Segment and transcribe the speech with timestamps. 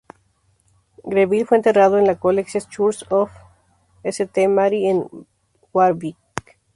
[1.03, 3.29] Greville fue enterrado en la Collegiate Church of
[4.03, 5.07] St Mary en
[5.73, 6.17] Warwick.